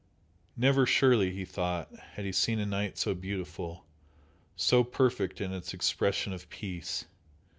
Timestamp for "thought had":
1.45-2.25